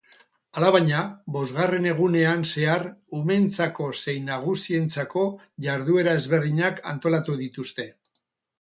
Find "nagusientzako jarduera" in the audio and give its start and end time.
4.31-6.19